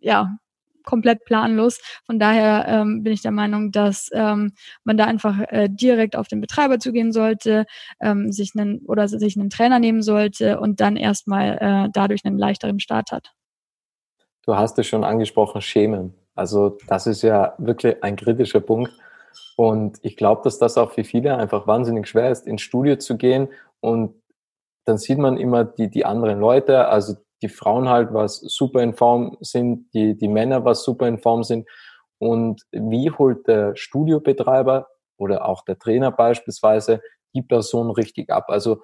[0.00, 0.38] ja
[0.84, 1.80] komplett planlos.
[2.04, 4.52] Von daher ähm, bin ich der Meinung, dass ähm,
[4.84, 7.66] man da einfach äh, direkt auf den Betreiber zugehen sollte,
[8.00, 12.38] ähm, sich einen oder sich einen Trainer nehmen sollte und dann erstmal äh, dadurch einen
[12.38, 13.32] leichteren Start hat.
[14.44, 16.14] Du hast es schon angesprochen, Schämen.
[16.34, 18.92] Also das ist ja wirklich ein kritischer Punkt.
[19.56, 23.16] Und ich glaube, dass das auch für viele einfach wahnsinnig schwer ist, ins Studio zu
[23.16, 23.48] gehen
[23.80, 24.14] und
[24.84, 28.94] dann sieht man immer die, die anderen Leute, also die Frauen halt was super in
[28.94, 31.68] Form sind, die, die Männer was super in Form sind.
[32.18, 34.86] Und wie holt der Studiobetreiber
[35.18, 37.00] oder auch der Trainer beispielsweise
[37.34, 38.44] die Person richtig ab?
[38.48, 38.82] Also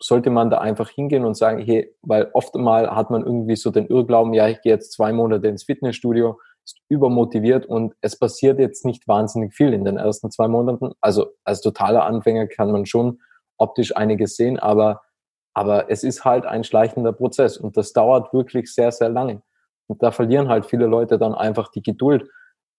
[0.00, 3.70] sollte man da einfach hingehen und sagen, hey, weil oft mal hat man irgendwie so
[3.70, 8.58] den Irrglauben, ja, ich gehe jetzt zwei Monate ins Fitnessstudio, ist übermotiviert und es passiert
[8.58, 10.92] jetzt nicht wahnsinnig viel in den ersten zwei Monaten.
[11.00, 13.20] Also als totaler Anfänger kann man schon
[13.56, 15.00] optisch einiges sehen, aber,
[15.54, 19.42] aber es ist halt ein schleichender Prozess und das dauert wirklich sehr, sehr lange.
[19.86, 22.28] Und da verlieren halt viele Leute dann einfach die Geduld.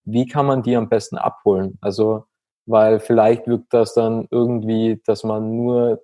[0.05, 1.77] Wie kann man die am besten abholen?
[1.81, 2.25] Also,
[2.65, 6.01] weil vielleicht wirkt das dann irgendwie, dass man nur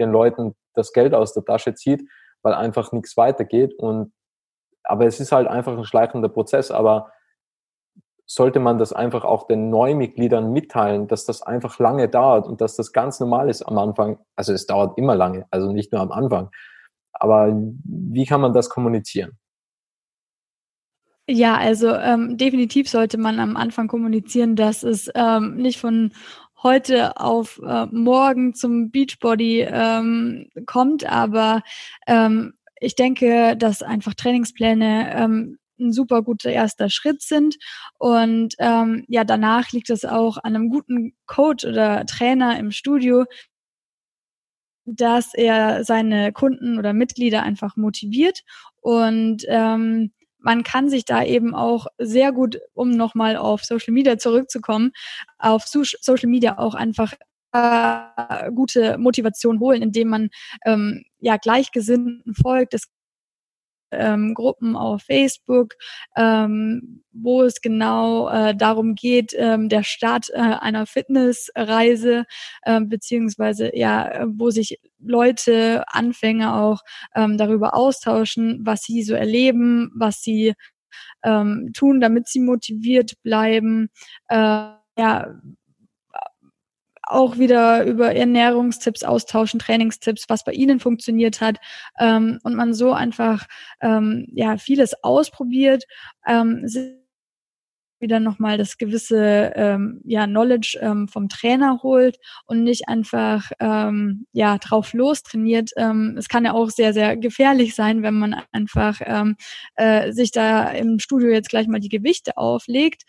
[0.00, 2.08] den Leuten das Geld aus der Tasche zieht,
[2.42, 3.74] weil einfach nichts weitergeht.
[3.78, 4.12] Und
[4.82, 6.70] aber es ist halt einfach ein schleichender Prozess.
[6.70, 7.10] Aber
[8.26, 12.76] sollte man das einfach auch den Neumitgliedern mitteilen, dass das einfach lange dauert und dass
[12.76, 14.18] das ganz normal ist am Anfang.
[14.34, 16.50] Also es dauert immer lange, also nicht nur am Anfang.
[17.12, 19.38] Aber wie kann man das kommunizieren?
[21.26, 26.12] Ja, also ähm, definitiv sollte man am Anfang kommunizieren, dass es ähm, nicht von
[26.62, 31.62] heute auf äh, morgen zum Beachbody ähm, kommt, aber
[32.06, 37.56] ähm, ich denke, dass einfach Trainingspläne ähm, ein super guter erster Schritt sind.
[37.98, 43.24] Und ähm, ja, danach liegt es auch an einem guten Coach oder Trainer im Studio,
[44.86, 48.40] dass er seine Kunden oder Mitglieder einfach motiviert.
[48.80, 54.18] Und ähm, man kann sich da eben auch sehr gut, um nochmal auf Social Media
[54.18, 54.92] zurückzukommen,
[55.38, 57.14] auf Social Media auch einfach
[57.52, 60.28] äh, gute Motivation holen, indem man
[60.66, 62.74] ähm, ja Gleichgesinnten folgt.
[62.74, 62.88] Es
[63.98, 65.74] ähm, Gruppen auf Facebook,
[66.16, 72.24] ähm, wo es genau äh, darum geht, ähm, der Start äh, einer Fitnessreise,
[72.62, 76.80] äh, beziehungsweise ja, wo sich Leute, Anfänger auch
[77.14, 80.54] ähm, darüber austauschen, was sie so erleben, was sie
[81.24, 83.88] ähm, tun, damit sie motiviert bleiben.
[84.28, 85.40] Äh, ja,
[87.14, 91.58] auch wieder über Ernährungstipps austauschen, Trainingstipps, was bei Ihnen funktioniert hat
[91.98, 93.46] ähm, und man so einfach
[93.80, 95.84] ähm, ja vieles ausprobiert,
[96.26, 96.66] ähm,
[98.04, 104.26] wieder nochmal das gewisse ähm, ja, Knowledge ähm, vom Trainer holt und nicht einfach ähm,
[104.32, 105.70] ja drauf los trainiert.
[105.76, 109.36] Ähm, es kann ja auch sehr, sehr gefährlich sein, wenn man einfach ähm,
[109.76, 113.04] äh, sich da im Studio jetzt gleich mal die Gewichte auflegt.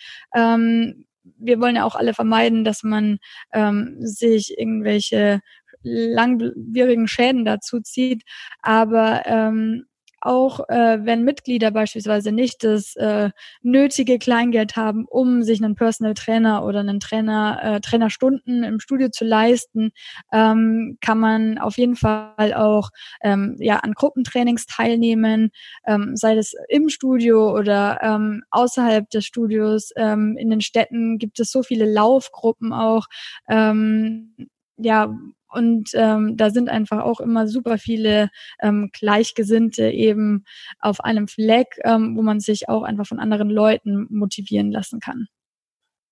[1.37, 3.17] Wir wollen ja auch alle vermeiden, dass man
[3.53, 5.41] ähm, sich irgendwelche
[5.83, 8.23] langwierigen Schäden dazu zieht.
[8.61, 9.85] Aber ähm,
[10.25, 13.29] auch äh, wenn Mitglieder beispielsweise nicht das äh,
[13.61, 19.09] nötige Kleingeld haben, um sich einen Personal Trainer oder einen Trainer, äh, Trainerstunden im Studio
[19.09, 19.91] zu leisten,
[20.33, 22.89] ähm, kann man auf jeden Fall auch
[23.21, 25.51] ähm, ja an Gruppentrainings teilnehmen,
[25.85, 29.91] ähm, sei es im Studio oder ähm, außerhalb des Studios.
[29.95, 33.05] Ähm, in den Städten gibt es so viele Laufgruppen auch.
[33.47, 34.35] Ähm,
[34.77, 35.15] ja,
[35.55, 38.29] und ähm, da sind einfach auch immer super viele
[38.61, 40.45] ähm, Gleichgesinnte eben
[40.79, 45.27] auf einem Fleck, ähm, wo man sich auch einfach von anderen Leuten motivieren lassen kann.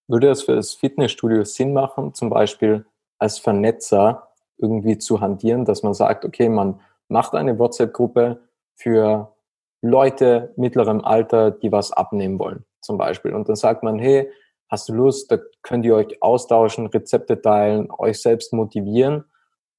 [0.07, 2.85] Würde das für das Fitnessstudio Sinn machen, zum Beispiel
[3.17, 8.41] als Vernetzer irgendwie zu handieren, dass man sagt, okay, man macht eine WhatsApp-Gruppe
[8.75, 9.33] für
[9.81, 13.33] Leute mittlerem Alter, die was abnehmen wollen, zum Beispiel.
[13.33, 14.29] Und dann sagt man, hey,
[14.69, 19.25] hast du Lust, da könnt ihr euch austauschen, Rezepte teilen, euch selbst motivieren.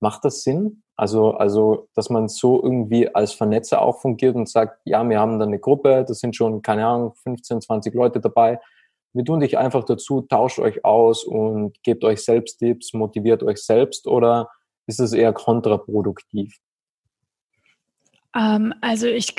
[0.05, 0.83] Macht das Sinn?
[0.97, 5.39] Also, also, dass man so irgendwie als Vernetzer auch fungiert und sagt, ja, wir haben
[5.39, 8.61] da eine Gruppe, da sind schon, keine Ahnung, 15, 20 Leute dabei.
[9.15, 13.65] Wir tun dich einfach dazu, tauscht euch aus und gebt euch selbst Tipps, motiviert euch
[13.65, 14.51] selbst oder
[14.87, 16.55] ist es eher kontraproduktiv?
[18.37, 19.35] Ähm, also ich,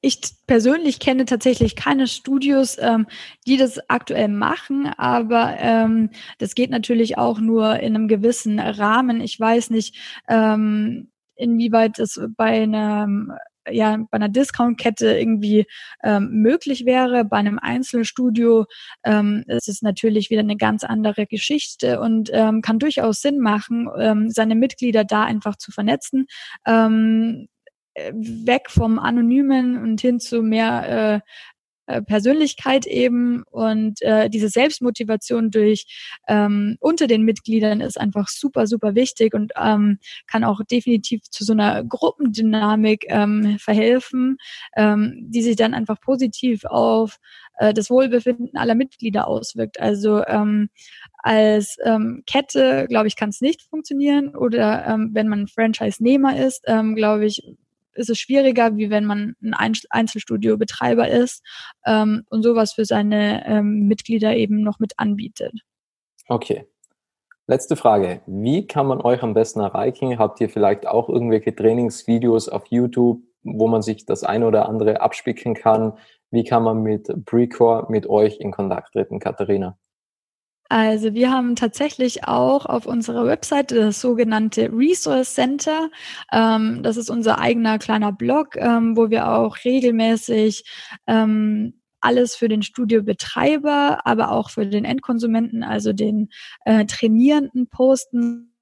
[0.00, 3.06] ich persönlich kenne tatsächlich keine Studios, ähm,
[3.46, 9.20] die das aktuell machen, aber ähm, das geht natürlich auch nur in einem gewissen Rahmen.
[9.20, 9.96] Ich weiß nicht,
[10.28, 13.32] ähm, inwieweit es bei einem
[13.68, 15.66] ja, bei einer Discount-Kette irgendwie
[16.02, 17.24] ähm, möglich wäre.
[17.24, 18.66] Bei einem Einzelstudio
[19.04, 23.88] ähm, ist es natürlich wieder eine ganz andere Geschichte und ähm, kann durchaus Sinn machen,
[23.98, 26.26] ähm, seine Mitglieder da einfach zu vernetzen.
[26.66, 27.59] Ähm, äh,
[27.94, 31.30] weg vom Anonymen und hin zu mehr äh,
[31.90, 35.86] äh, Persönlichkeit eben und äh, diese Selbstmotivation durch
[36.28, 41.44] ähm, unter den Mitgliedern ist einfach super super wichtig und ähm, kann auch definitiv zu
[41.44, 44.36] so einer Gruppendynamik ähm, verhelfen,
[44.76, 47.18] ähm, die sich dann einfach positiv auf
[47.58, 49.80] äh, das Wohlbefinden aller Mitglieder auswirkt.
[49.80, 50.70] Also ähm,
[51.18, 56.62] als ähm, Kette, glaube ich, kann es nicht funktionieren oder ähm, wenn man Franchise-Nehmer ist,
[56.66, 57.42] ähm, glaube ich,
[58.00, 61.44] ist es schwieriger, wie wenn man ein Einzelstudio-Betreiber ist
[61.86, 65.52] ähm, und sowas für seine ähm, Mitglieder eben noch mit anbietet.
[66.28, 66.66] Okay.
[67.46, 68.22] Letzte Frage.
[68.26, 70.18] Wie kann man euch am besten erreichen?
[70.18, 75.00] Habt ihr vielleicht auch irgendwelche Trainingsvideos auf YouTube, wo man sich das eine oder andere
[75.00, 75.94] abspicken kann?
[76.30, 79.76] Wie kann man mit Precore mit euch in Kontakt treten, Katharina?
[80.70, 85.90] Also wir haben tatsächlich auch auf unserer Webseite das sogenannte Resource Center.
[86.32, 90.62] Ähm, das ist unser eigener kleiner Blog, ähm, wo wir auch regelmäßig
[91.08, 96.28] ähm, alles für den Studiobetreiber, aber auch für den Endkonsumenten, also den
[96.64, 98.54] äh, Trainierenden posten.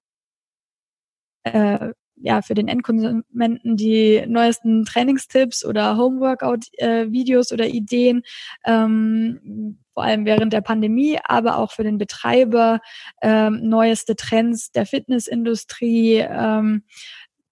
[1.44, 8.22] Äh, ja, für den Endkonsumenten die neuesten Trainingstipps oder Homeworkout-Videos äh, oder Ideen,
[8.64, 12.78] ähm, vor allem während der Pandemie, aber auch für den Betreiber
[13.20, 16.84] ähm, neueste Trends der Fitnessindustrie, ähm,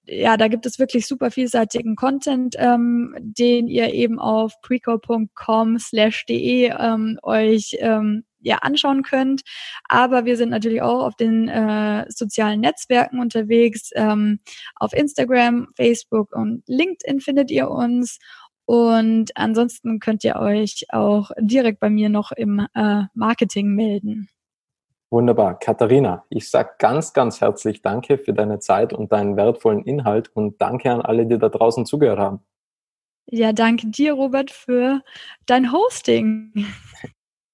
[0.04, 6.24] ja, da gibt es wirklich super vielseitigen Content, ähm, den ihr eben auf preco.com slash
[6.26, 9.42] de ähm, euch ähm, ja, anschauen könnt.
[9.88, 13.90] Aber wir sind natürlich auch auf den äh, sozialen Netzwerken unterwegs.
[13.96, 14.38] Ähm,
[14.76, 18.20] auf Instagram, Facebook und LinkedIn findet ihr uns.
[18.66, 24.28] Und ansonsten könnt ihr euch auch direkt bei mir noch im äh, Marketing melden.
[25.08, 25.58] Wunderbar.
[25.58, 30.60] Katharina, ich sage ganz, ganz herzlich Danke für deine Zeit und deinen wertvollen Inhalt und
[30.60, 32.40] danke an alle, die da draußen zugehört haben.
[33.26, 35.02] Ja, danke dir, Robert, für
[35.46, 36.52] dein Hosting.